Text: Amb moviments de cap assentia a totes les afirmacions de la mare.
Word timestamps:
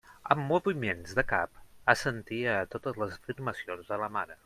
Amb 0.35 0.45
moviments 0.51 1.13
de 1.19 1.25
cap 1.33 1.61
assentia 1.95 2.59
a 2.63 2.67
totes 2.75 3.01
les 3.05 3.17
afirmacions 3.21 3.93
de 3.95 4.05
la 4.07 4.15
mare. 4.19 4.39